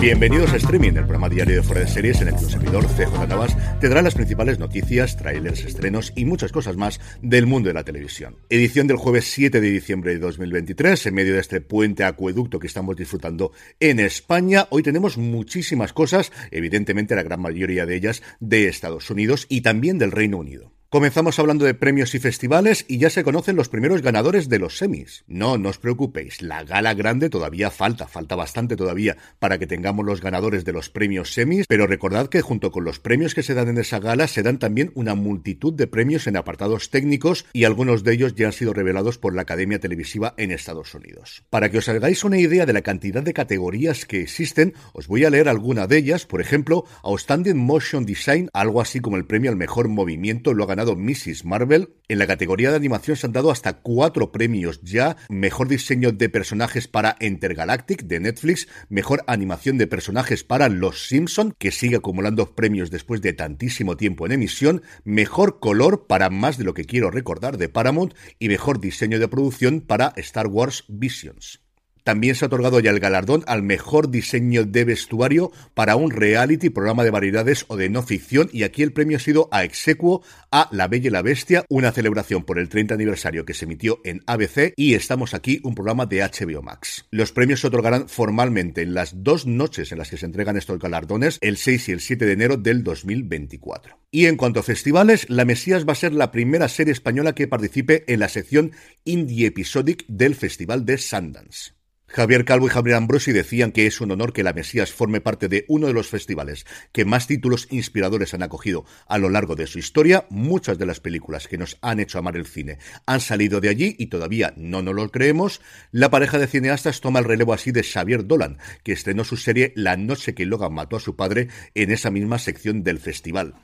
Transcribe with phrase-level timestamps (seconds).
[0.00, 2.86] Bienvenidos a Streaming, el programa diario de Fuera de Series en el que un servidor
[2.86, 7.74] CJ Navas tendrá las principales noticias, trailers, estrenos y muchas cosas más del mundo de
[7.74, 8.36] la televisión.
[8.50, 12.66] Edición del jueves 7 de diciembre de 2023, en medio de este puente acueducto que
[12.66, 14.66] estamos disfrutando en España.
[14.68, 19.96] Hoy tenemos muchísimas cosas, evidentemente la gran mayoría de ellas de Estados Unidos y también
[19.96, 20.75] del Reino Unido.
[20.88, 24.78] Comenzamos hablando de premios y festivales y ya se conocen los primeros ganadores de los
[24.78, 25.24] semis.
[25.26, 30.06] No, no os preocupéis, la gala grande todavía falta, falta bastante todavía para que tengamos
[30.06, 33.54] los ganadores de los premios semis, pero recordad que junto con los premios que se
[33.54, 37.64] dan en esa gala se dan también una multitud de premios en apartados técnicos y
[37.64, 41.42] algunos de ellos ya han sido revelados por la Academia Televisiva en Estados Unidos.
[41.50, 45.24] Para que os hagáis una idea de la cantidad de categorías que existen, os voy
[45.24, 49.50] a leer alguna de ellas, por ejemplo, Outstanding Motion Design, algo así como el premio
[49.50, 51.44] al mejor movimiento lo ha Mrs.
[51.44, 51.94] Marvel.
[52.08, 55.16] En la categoría de animación se han dado hasta cuatro premios ya.
[55.28, 58.68] Mejor diseño de personajes para Intergalactic de Netflix.
[58.88, 64.26] Mejor animación de personajes para Los Simpson, que sigue acumulando premios después de tantísimo tiempo
[64.26, 64.82] en emisión.
[65.04, 68.14] Mejor color para Más de lo que quiero recordar de Paramount.
[68.38, 71.65] Y mejor diseño de producción para Star Wars Visions.
[72.06, 76.70] También se ha otorgado ya el galardón al mejor diseño de vestuario para un reality,
[76.70, 78.48] programa de variedades o de no ficción.
[78.52, 80.22] Y aquí el premio ha sido a exequo
[80.52, 83.98] a La Bella y la Bestia, una celebración por el 30 aniversario que se emitió
[84.04, 84.72] en ABC.
[84.76, 87.06] Y estamos aquí, un programa de HBO Max.
[87.10, 90.78] Los premios se otorgarán formalmente en las dos noches en las que se entregan estos
[90.78, 93.98] galardones, el 6 y el 7 de enero del 2024.
[94.12, 97.48] Y en cuanto a festivales, La Mesías va a ser la primera serie española que
[97.48, 98.70] participe en la sección
[99.04, 101.75] Indie Episodic del Festival de Sundance.
[102.08, 105.48] Javier Calvo y Javier Ambrosi decían que es un honor que La Mesías forme parte
[105.48, 109.66] de uno de los festivales que más títulos inspiradores han acogido a lo largo de
[109.66, 110.24] su historia.
[110.30, 113.96] Muchas de las películas que nos han hecho amar el cine han salido de allí
[113.98, 115.60] y todavía no nos lo creemos.
[115.90, 119.72] La pareja de cineastas toma el relevo así de Xavier Dolan, que estrenó su serie
[119.74, 123.54] La noche que Logan mató a su padre en esa misma sección del festival.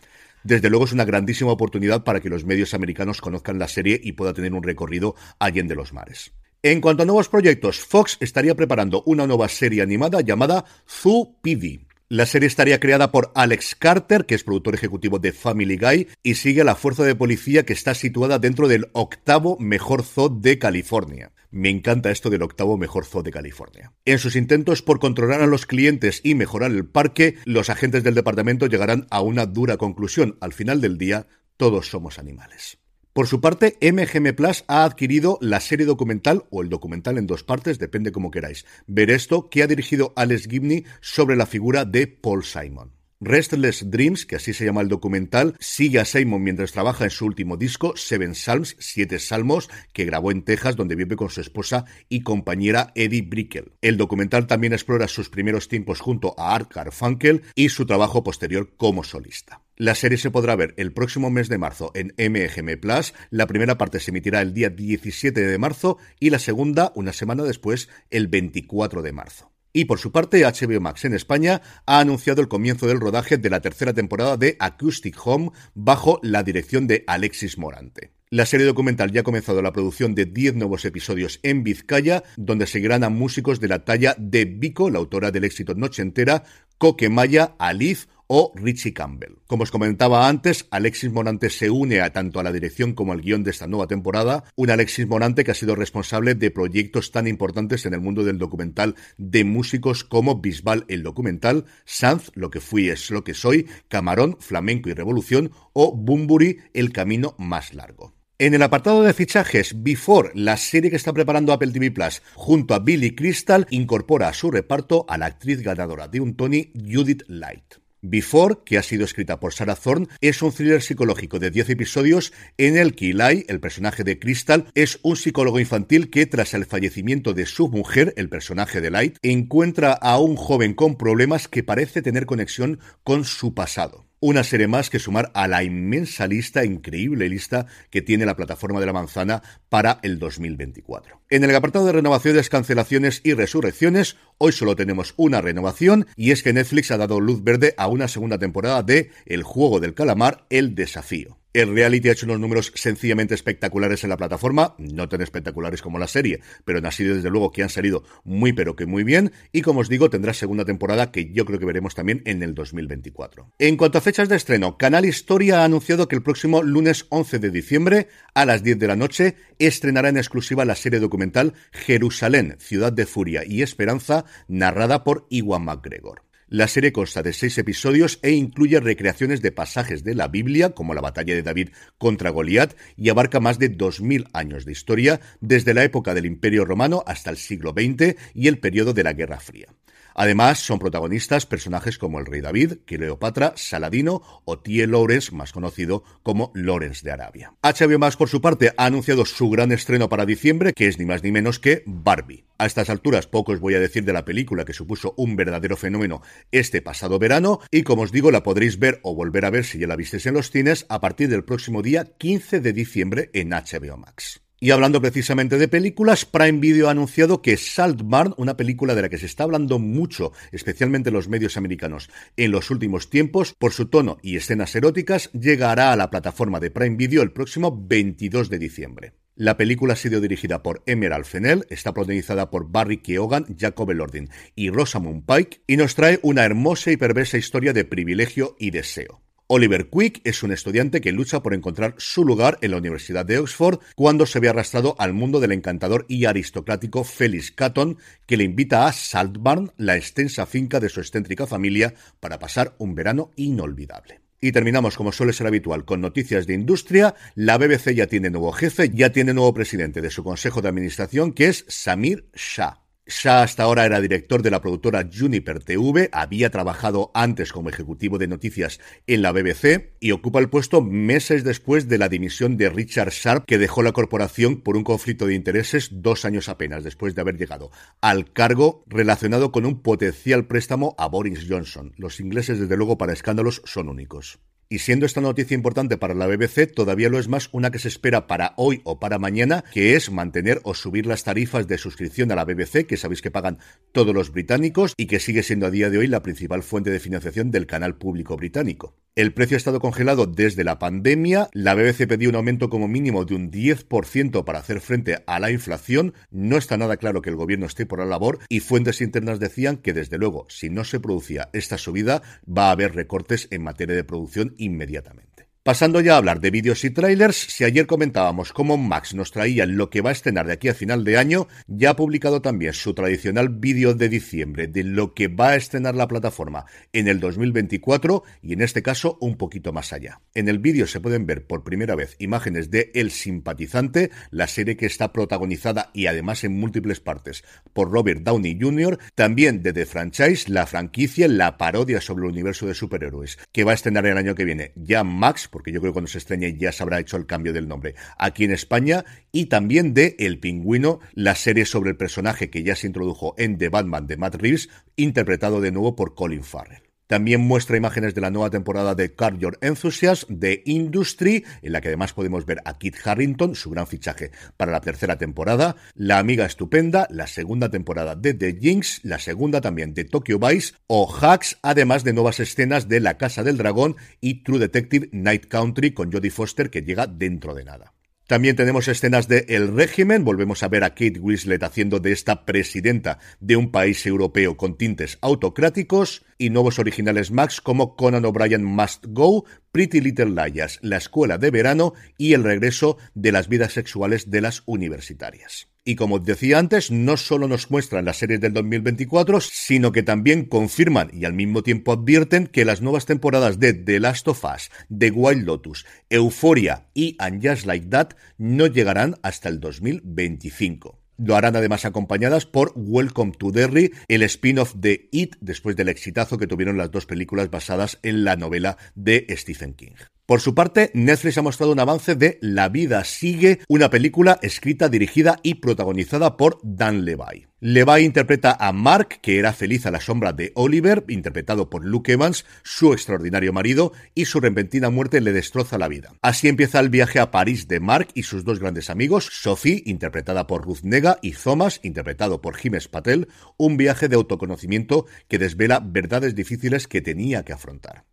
[0.43, 4.13] Desde luego es una grandísima oportunidad para que los medios americanos conozcan la serie y
[4.13, 6.33] pueda tener un recorrido allende los mares.
[6.65, 11.87] En cuanto a nuevos proyectos, Fox estaría preparando una nueva serie animada llamada Zoo PD.
[12.09, 16.37] La serie estaría creada por Alex Carter, que es productor ejecutivo de Family Guy, y
[16.37, 20.61] sigue a la fuerza de policía que está situada dentro del octavo mejor zoo de
[20.61, 21.33] California.
[21.50, 23.93] Me encanta esto del octavo mejor zoo de California.
[24.05, 28.15] En sus intentos por controlar a los clientes y mejorar el parque, los agentes del
[28.15, 30.39] departamento llegarán a una dura conclusión.
[30.41, 32.79] Al final del día, todos somos animales.
[33.12, 37.45] Por su parte, MGM Plus ha adquirido la serie documental o el documental en dos
[37.45, 38.65] partes, depende como queráis.
[38.87, 42.93] Ver esto que ha dirigido Alex Gibney sobre la figura de Paul Simon.
[43.21, 47.27] Restless Dreams, que así se llama el documental, sigue a Simon mientras trabaja en su
[47.27, 51.84] último disco, Seven Psalms, Siete Salmos, que grabó en Texas, donde vive con su esposa
[52.09, 53.73] y compañera Eddie Brickell.
[53.83, 58.73] El documental también explora sus primeros tiempos junto a Art Garfunkel y su trabajo posterior
[58.77, 59.62] como solista.
[59.82, 63.15] La serie se podrá ver el próximo mes de marzo en MGM Plus.
[63.31, 67.43] La primera parte se emitirá el día 17 de marzo y la segunda una semana
[67.43, 69.50] después, el 24 de marzo.
[69.72, 73.50] Y por su parte, HBO Max en España ha anunciado el comienzo del rodaje de
[73.50, 78.12] la tercera temporada de Acoustic Home bajo la dirección de Alexis Morante.
[78.31, 82.69] La serie documental ya ha comenzado la producción de 10 nuevos episodios en Vizcaya, donde
[82.69, 86.44] seguirán a músicos de la talla de Vico, la autora del éxito Noche Entera,
[86.78, 89.43] Coque Maya, Alif o Richie Campbell.
[89.46, 93.20] Como os comentaba antes, Alexis Morante se une a tanto a la dirección como al
[93.20, 97.26] guion de esta nueva temporada, un Alexis Morante que ha sido responsable de proyectos tan
[97.26, 102.61] importantes en el mundo del documental de músicos como Bisbal el documental, Sanz, lo que
[102.61, 108.14] fui es lo que soy, Camarón, Flamenco y Revolución o Bumburi, el camino más largo.
[108.38, 112.73] En el apartado de fichajes, Before, la serie que está preparando Apple TV Plus, junto
[112.73, 117.25] a Billy Crystal, incorpora a su reparto a la actriz ganadora de un Tony, Judith
[117.28, 117.81] Light.
[118.02, 122.32] Before, que ha sido escrita por Sarah Thorne, es un thriller psicológico de 10 episodios
[122.58, 126.66] en el que Eli, el personaje de Crystal, es un psicólogo infantil que tras el
[126.66, 131.62] fallecimiento de su mujer, el personaje de Light, encuentra a un joven con problemas que
[131.62, 136.65] parece tener conexión con su pasado una serie más que sumar a la inmensa lista,
[136.65, 141.21] increíble lista que tiene la plataforma de la manzana para el 2024.
[141.29, 146.45] En el apartado de renovaciones, cancelaciones y resurrecciones, hoy solo tenemos una renovación y es
[146.45, 150.47] que Netflix ha dado luz verde a una segunda temporada de El juego del calamar,
[150.51, 151.42] El desafío.
[151.54, 155.99] El reality ha hecho unos números sencillamente espectaculares en la plataforma, no tan espectaculares como
[155.99, 159.32] la serie, pero han sido desde luego que han salido muy pero que muy bien
[159.52, 162.54] y como os digo tendrá segunda temporada que yo creo que veremos también en el
[162.54, 163.52] 2024.
[163.58, 167.38] En cuanto a fechas de estreno, Canal Historia ha anunciado que el próximo lunes 11
[167.38, 172.56] de diciembre a las 10 de la noche estrenará en exclusiva la serie documental Jerusalén,
[172.60, 176.22] Ciudad de Furia y Esperanza, narrada por Iwan McGregor.
[176.52, 180.93] La serie consta de seis episodios e incluye recreaciones de pasajes de la Biblia, como
[180.93, 185.72] la batalla de David contra Goliat, y abarca más de 2.000 años de historia, desde
[185.72, 189.40] la época del Imperio Romano hasta el siglo XX y el periodo de la Guerra
[189.40, 189.69] Fría.
[190.14, 194.87] Además, son protagonistas personajes como el rey David, Cleopatra, Saladino o T.
[194.87, 197.55] Lawrence, más conocido como Lawrence de Arabia.
[197.62, 201.05] HBO Max, por su parte, ha anunciado su gran estreno para diciembre, que es ni
[201.05, 202.44] más ni menos que Barbie.
[202.59, 205.76] A estas alturas, poco os voy a decir de la película que supuso un verdadero
[205.76, 206.23] fenómeno
[206.53, 209.79] este pasado verano, y como os digo, la podréis ver o volver a ver si
[209.79, 213.50] ya la visteis en los cines a partir del próximo día 15 de diciembre en
[213.50, 214.42] HBO Max.
[214.62, 219.09] Y hablando precisamente de películas, Prime Video ha anunciado que Saltburn, una película de la
[219.09, 223.73] que se está hablando mucho, especialmente en los medios americanos, en los últimos tiempos, por
[223.73, 228.50] su tono y escenas eróticas, llegará a la plataforma de Prime Video el próximo 22
[228.50, 229.14] de diciembre.
[229.35, 234.31] La película ha sido dirigida por Emerald Fennell, está protagonizada por Barry Keoghan, Jacob Elordin
[234.55, 239.22] y Rosamund Pike, y nos trae una hermosa y perversa historia de privilegio y deseo.
[239.54, 243.37] Oliver Quick es un estudiante que lucha por encontrar su lugar en la Universidad de
[243.37, 248.44] Oxford cuando se ve arrastrado al mundo del encantador y aristocrático Felix Catton, que le
[248.44, 254.22] invita a Saltburn, la extensa finca de su excéntrica familia, para pasar un verano inolvidable.
[254.40, 257.14] Y terminamos, como suele ser habitual, con noticias de industria.
[257.34, 261.34] La BBC ya tiene nuevo jefe, ya tiene nuevo presidente de su consejo de administración,
[261.34, 262.81] que es Samir Shah.
[263.04, 268.16] Shah hasta ahora era director de la productora Juniper TV, había trabajado antes como ejecutivo
[268.16, 268.78] de noticias
[269.08, 273.44] en la BBC y ocupa el puesto meses después de la dimisión de Richard Sharp,
[273.44, 277.37] que dejó la corporación por un conflicto de intereses dos años apenas después de haber
[277.37, 281.94] llegado al cargo relacionado con un potencial préstamo a Boris Johnson.
[281.96, 284.38] Los ingleses, desde luego, para escándalos son únicos.
[284.73, 287.89] Y siendo esta noticia importante para la BBC, todavía lo es más una que se
[287.89, 292.33] espera para hoy o para mañana, que es mantener o subir las tarifas de suscripción
[292.33, 293.59] a la BBC, que sabéis que pagan
[293.93, 297.01] todos los británicos y que sigue siendo a día de hoy la principal fuente de
[297.01, 298.97] financiación del canal público británico.
[299.14, 303.26] El precio ha estado congelado desde la pandemia, la BBC pedía un aumento como mínimo
[303.26, 307.37] de un 10% para hacer frente a la inflación, no está nada claro que el
[307.37, 310.99] gobierno esté por la labor y fuentes internas decían que desde luego si no se
[310.99, 315.31] producía esta subida va a haber recortes en materia de producción inmediatamente.
[315.64, 319.64] Pasando ya a hablar de vídeos y trailers, si ayer comentábamos cómo Max nos traía
[319.64, 322.73] lo que va a estrenar de aquí a final de año, ya ha publicado también
[322.73, 327.20] su tradicional vídeo de diciembre de lo que va a estrenar la plataforma en el
[327.20, 330.20] 2024 y en este caso un poquito más allá.
[330.35, 334.76] En el vídeo se pueden ver por primera vez imágenes de El Simpatizante, la serie
[334.76, 339.87] que está protagonizada y además en múltiples partes por Robert Downey Jr., también de The
[339.87, 344.19] Franchise, la franquicia, la parodia sobre el universo de superhéroes, que va a estrenar el
[344.19, 346.99] año que viene ya Max porque yo creo que cuando se estrene ya se habrá
[346.99, 351.66] hecho el cambio del nombre, aquí en España, y también de El Pingüino, la serie
[351.66, 355.71] sobre el personaje que ya se introdujo en The Batman de Matt Reeves, interpretado de
[355.71, 356.91] nuevo por Colin Farrell.
[357.12, 361.83] También muestra imágenes de la nueva temporada de Car Your Enthusiast de Industry, en la
[361.83, 366.19] que además podemos ver a Kit Harrington, su gran fichaje para la tercera temporada, La
[366.19, 371.07] Amiga Estupenda, la segunda temporada de The Jinx, la segunda también de Tokyo Vice o
[371.14, 375.92] Hacks, además de nuevas escenas de La Casa del Dragón y True Detective Night Country
[375.92, 377.92] con Jodie Foster que llega dentro de nada.
[378.33, 382.47] También tenemos escenas de El régimen, volvemos a ver a Kate Winslet haciendo de esta
[382.47, 388.64] presidenta de un país europeo con tintes autocráticos y nuevos originales Max como Conan O'Brien
[388.64, 393.72] Must Go, Pretty Little Liars, La Escuela de Verano y el regreso de las vidas
[393.72, 395.68] sexuales de las universitarias.
[395.84, 400.44] Y como decía antes, no solo nos muestran las series del 2024, sino que también
[400.44, 404.68] confirman y al mismo tiempo advierten que las nuevas temporadas de The Last of Us,
[404.96, 411.01] The Wild Lotus, Euphoria y And Just Like That no llegarán hasta el 2025.
[411.25, 416.37] Lo harán además acompañadas por Welcome to Derry, el spin-off de It, después del exitazo
[416.37, 419.93] que tuvieron las dos películas basadas en la novela de Stephen King.
[420.25, 424.88] Por su parte, Netflix ha mostrado un avance de La vida sigue, una película escrita,
[424.88, 427.49] dirigida y protagonizada por Dan Levy.
[427.59, 432.12] Levy interpreta a Mark, que era feliz a la sombra de Oliver, interpretado por Luke
[432.12, 436.12] Evans, su extraordinario marido, y su repentina muerte le destroza la vida.
[436.23, 440.47] Así empieza el viaje a París de Mark y sus dos grandes amigos, Sophie, interpretada
[440.47, 443.26] por Ruth Nega, y Thomas, interpretado por Jiménez Patel,
[443.57, 448.05] un viaje de autoconocimiento que desvela verdades difíciles que tenía que afrontar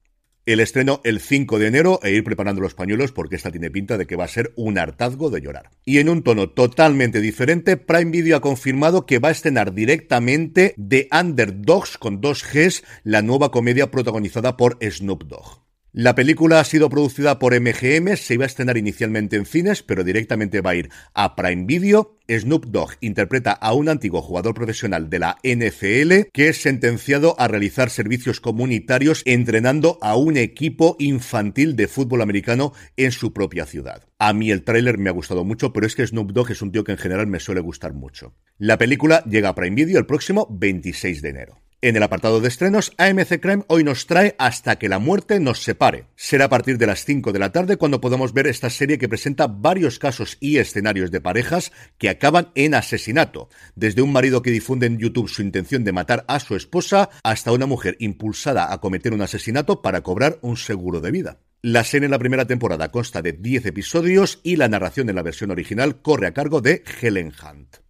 [0.53, 3.98] el estreno el 5 de enero e ir preparando los pañuelos porque esta tiene pinta
[3.98, 5.70] de que va a ser un hartazgo de llorar.
[5.86, 10.74] Y en un tono totalmente diferente, Prime Video ha confirmado que va a estrenar directamente
[10.75, 15.69] The Underdogs con dos Gs, la nueva comedia protagonizada por Snoop Dogg.
[16.01, 20.06] La película ha sido producida por MGM, se iba a estrenar inicialmente en cines, pero
[20.06, 22.15] directamente va a ir a Prime Video.
[22.29, 27.50] Snoop Dogg interpreta a un antiguo jugador profesional de la NFL que es sentenciado a
[27.50, 34.08] realizar servicios comunitarios entrenando a un equipo infantil de fútbol americano en su propia ciudad.
[34.20, 36.72] A mí el tráiler me ha gustado mucho, pero es que Snoop Dogg es un
[36.72, 38.34] tío que en general me suele gustar mucho.
[38.58, 41.69] La película llega a Prime Video el próximo 26 de enero.
[41.81, 45.63] En el apartado de estrenos, AMC Crime hoy nos trae Hasta que la muerte nos
[45.63, 46.07] separe.
[46.17, 49.07] Será a partir de las 5 de la tarde cuando podamos ver esta serie que
[49.07, 54.51] presenta varios casos y escenarios de parejas que acaban en asesinato, desde un marido que
[54.51, 58.81] difunde en YouTube su intención de matar a su esposa hasta una mujer impulsada a
[58.81, 61.39] cometer un asesinato para cobrar un seguro de vida.
[61.62, 65.24] La serie en la primera temporada consta de 10 episodios y la narración en la
[65.24, 67.88] versión original corre a cargo de Helen Hunt.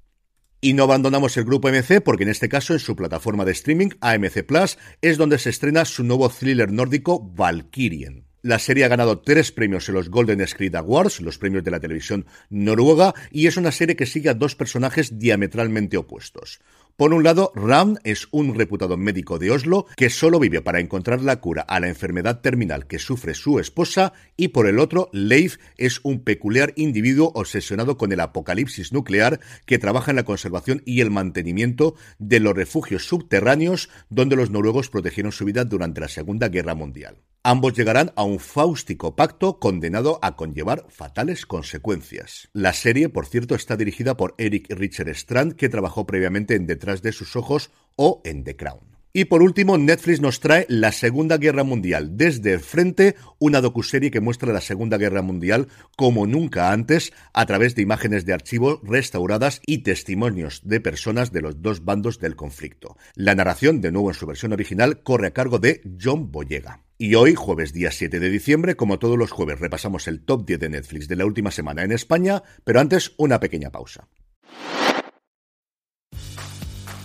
[0.62, 3.92] Y no abandonamos el grupo MC porque en este caso en su plataforma de streaming
[4.02, 8.26] AMC Plus es donde se estrena su nuevo thriller nórdico Valkyrien.
[8.42, 11.80] La serie ha ganado tres premios en los Golden Screen Awards, los premios de la
[11.80, 16.60] televisión noruega, y es una serie que sigue a dos personajes diametralmente opuestos.
[17.00, 21.22] Por un lado, Ram es un reputado médico de Oslo que solo vive para encontrar
[21.22, 25.60] la cura a la enfermedad terminal que sufre su esposa y por el otro, Leif
[25.78, 31.00] es un peculiar individuo obsesionado con el apocalipsis nuclear que trabaja en la conservación y
[31.00, 36.50] el mantenimiento de los refugios subterráneos donde los noruegos protegieron su vida durante la Segunda
[36.50, 37.16] Guerra Mundial.
[37.44, 42.50] Ambos llegarán a un fáustico pacto condenado a conllevar fatales consecuencias.
[42.52, 47.02] La serie, por cierto, está dirigida por Eric Richard Strand, que trabajó previamente en Detrás
[47.02, 48.82] de sus ojos o en The Crown.
[49.14, 54.12] Y por último, Netflix nos trae La Segunda Guerra Mundial desde el frente, una docuserie
[54.12, 58.82] que muestra la Segunda Guerra Mundial como nunca antes, a través de imágenes de archivo
[58.84, 62.98] restauradas y testimonios de personas de los dos bandos del conflicto.
[63.16, 66.84] La narración, de nuevo en su versión original, corre a cargo de John Boyega.
[67.02, 70.60] Y hoy, jueves día 7 de diciembre, como todos los jueves, repasamos el top 10
[70.60, 74.10] de Netflix de la última semana en España, pero antes una pequeña pausa.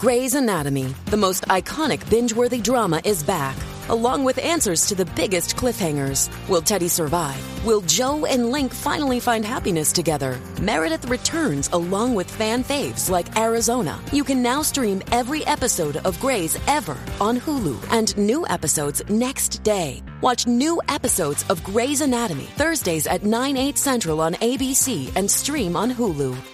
[0.02, 3.54] Grey's Anatomy, the most iconic binge-worthy drama is back,
[3.88, 6.30] along with answers to the biggest cliffhangers.
[6.48, 7.40] Will Teddy survive?
[7.64, 10.38] Will Joe and Link finally find happiness together?
[10.60, 14.00] Meredith returns along with fan faves like Arizona.
[14.12, 19.62] You can now stream every episode of Grey's ever on Hulu and new episodes next
[19.62, 20.02] day.
[20.20, 25.76] Watch new episodes of Grey's Anatomy Thursdays at 9, 8 central on ABC and stream
[25.76, 26.53] on Hulu.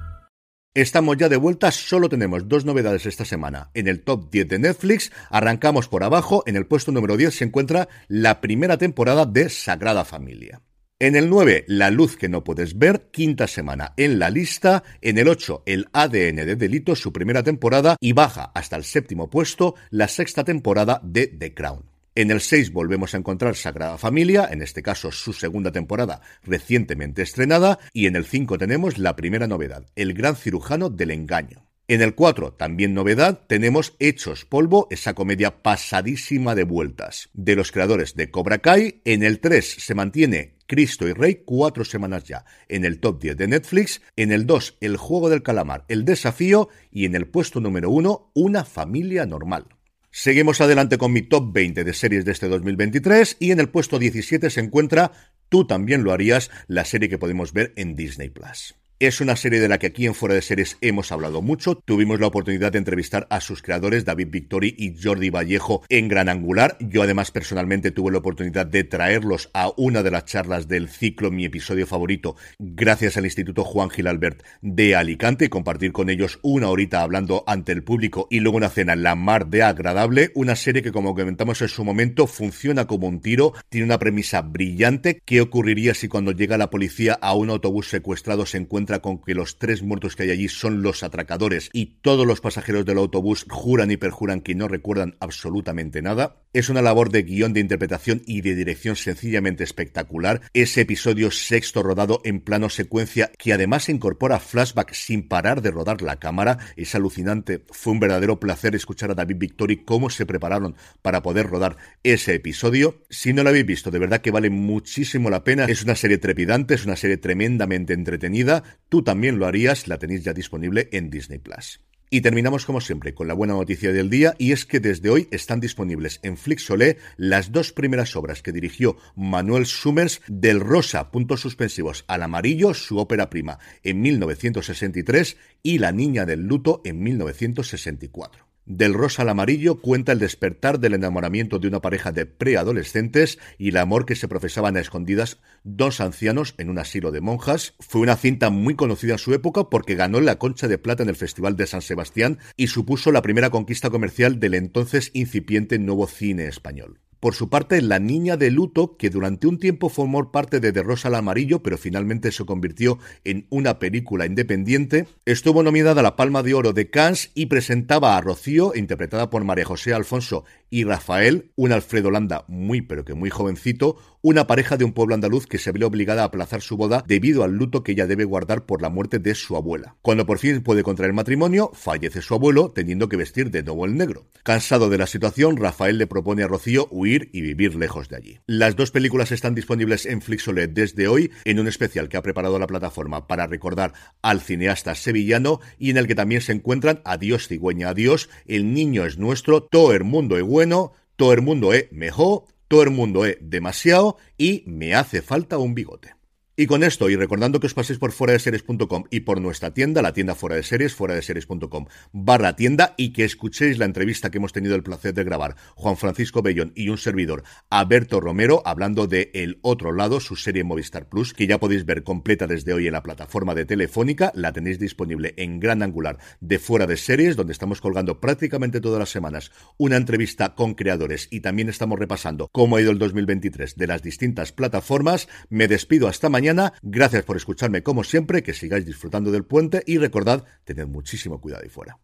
[0.73, 3.71] Estamos ya de vuelta, solo tenemos dos novedades esta semana.
[3.73, 7.43] En el top 10 de Netflix, arrancamos por abajo, en el puesto número 10 se
[7.43, 10.61] encuentra la primera temporada de Sagrada Familia.
[10.97, 14.83] En el 9, La luz que no puedes ver, quinta semana en la lista.
[15.01, 17.97] En el 8, El ADN de Delito, su primera temporada.
[17.99, 21.90] Y baja hasta el séptimo puesto, la sexta temporada de The Crown.
[22.13, 27.21] En el 6 volvemos a encontrar Sagrada Familia, en este caso su segunda temporada recientemente
[27.21, 31.69] estrenada, y en el 5 tenemos la primera novedad, El gran cirujano del engaño.
[31.87, 37.71] En el 4, también novedad, tenemos Hechos Polvo, esa comedia pasadísima de vueltas, de los
[37.71, 39.01] creadores de Cobra Kai.
[39.05, 42.43] En el 3 se mantiene Cristo y Rey, cuatro semanas ya.
[42.67, 46.67] En el top 10 de Netflix, en el 2, El juego del calamar, El desafío,
[46.91, 49.65] y en el puesto número 1, Una familia normal.
[50.11, 53.97] Seguimos adelante con mi top 20 de series de este 2023 y en el puesto
[53.97, 55.11] 17 se encuentra
[55.51, 58.80] Tú también lo harías, la serie que podemos ver en Disney Plus.
[59.01, 61.73] Es una serie de la que aquí en Fuera de Series hemos hablado mucho.
[61.73, 66.29] Tuvimos la oportunidad de entrevistar a sus creadores, David Victori y Jordi Vallejo, en Gran
[66.29, 66.77] Angular.
[66.79, 71.31] Yo además personalmente tuve la oportunidad de traerlos a una de las charlas del ciclo,
[71.31, 76.69] mi episodio favorito, gracias al Instituto Juan Gil Albert de Alicante, compartir con ellos una
[76.69, 80.29] horita hablando ante el público y luego una cena la mar de agradable.
[80.35, 84.43] Una serie que, como comentamos en su momento, funciona como un tiro, tiene una premisa
[84.43, 85.23] brillante.
[85.25, 89.35] ¿Qué ocurriría si cuando llega la policía a un autobús secuestrado se encuentra con que
[89.35, 93.45] los tres muertos que hay allí son los atracadores y todos los pasajeros del autobús
[93.49, 96.41] juran y perjuran que no recuerdan absolutamente nada.
[96.53, 100.41] Es una labor de guion de interpretación y de dirección sencillamente espectacular.
[100.53, 106.01] Ese episodio sexto rodado en plano secuencia que además incorpora flashback sin parar de rodar
[106.01, 107.63] la cámara es alucinante.
[107.71, 112.33] Fue un verdadero placer escuchar a David Victory cómo se prepararon para poder rodar ese
[112.33, 113.03] episodio.
[113.09, 115.65] Si no lo habéis visto, de verdad que vale muchísimo la pena.
[115.65, 118.63] Es una serie trepidante, es una serie tremendamente entretenida.
[118.89, 121.81] Tú también lo harías, la tenéis ya disponible en Disney Plus.
[122.13, 125.29] Y terminamos como siempre con la buena noticia del día y es que desde hoy
[125.31, 131.39] están disponibles en Flixolé las dos primeras obras que dirigió Manuel Summers del rosa, puntos
[131.39, 138.50] suspensivos, al amarillo, su ópera prima en 1963 y La niña del luto en 1964.
[138.65, 143.69] Del rosa al amarillo cuenta el despertar del enamoramiento de una pareja de preadolescentes y
[143.69, 147.73] el amor que se profesaban a escondidas dos ancianos en un asilo de monjas.
[147.79, 151.09] Fue una cinta muy conocida en su época porque ganó la concha de plata en
[151.09, 156.05] el Festival de San Sebastián y supuso la primera conquista comercial del entonces incipiente nuevo
[156.05, 156.99] cine español.
[157.21, 160.81] Por su parte, La Niña de Luto, que durante un tiempo formó parte de De
[160.81, 166.15] Rosa al Amarillo, pero finalmente se convirtió en una película independiente, estuvo nominada a la
[166.15, 170.83] Palma de Oro de Cannes y presentaba a Rocío, interpretada por María José Alfonso, y
[170.83, 175.45] Rafael, un Alfredo Landa muy pero que muy jovencito, una pareja de un pueblo andaluz
[175.45, 178.65] que se ve obligada a aplazar su boda debido al luto que ella debe guardar
[178.65, 179.95] por la muerte de su abuela.
[180.01, 183.97] Cuando por fin puede contraer matrimonio, fallece su abuelo, teniendo que vestir de nuevo el
[183.97, 184.25] negro.
[184.43, 188.39] Cansado de la situación, Rafael le propone a Rocío huir y vivir lejos de allí.
[188.47, 192.57] Las dos películas están disponibles en Flixoled desde hoy en un especial que ha preparado
[192.59, 197.47] la plataforma para recordar al cineasta sevillano y en el que también se encuentran Adiós
[197.47, 201.91] cigüeña, adiós, El niño es nuestro, Todo el mundo es bueno, Todo el mundo es
[201.91, 206.20] mejor, Todo el mundo es demasiado y Me hace falta un bigote.
[206.61, 209.73] Y con esto, y recordando que os paséis por fuera de series.com y por nuestra
[209.73, 213.85] tienda, la tienda fuera de series, fuera de series.com barra tienda, y que escuchéis la
[213.85, 218.21] entrevista que hemos tenido el placer de grabar Juan Francisco Bellón y un servidor, Alberto
[218.21, 222.45] Romero, hablando de El Otro Lado, su serie Movistar Plus, que ya podéis ver completa
[222.45, 226.85] desde hoy en la plataforma de Telefónica, la tenéis disponible en gran angular de fuera
[226.85, 231.27] de series, donde estamos colgando prácticamente todas las semanas una entrevista con creadores.
[231.31, 235.27] Y también estamos repasando cómo ha ido el 2023 de las distintas plataformas.
[235.49, 236.50] Me despido hasta mañana
[236.81, 241.63] Gracias por escucharme como siempre, que sigáis disfrutando del puente y recordad, tener muchísimo cuidado
[241.63, 241.97] ahí fuera.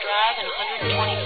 [0.00, 1.19] Drive and 124th